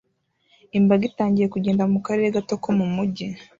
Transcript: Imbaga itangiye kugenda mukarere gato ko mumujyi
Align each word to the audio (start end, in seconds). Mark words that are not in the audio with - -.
Imbaga 0.77 1.03
itangiye 1.11 1.47
kugenda 1.53 1.83
mukarere 1.93 2.27
gato 2.35 2.53
ko 2.63 2.69
mumujyi 2.77 3.27